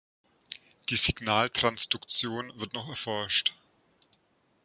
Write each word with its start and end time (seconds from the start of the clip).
Die 0.89 0.95
Signaltransduktion 0.95 2.59
wird 2.59 2.73
noch 2.73 2.89
erforscht. 2.89 3.53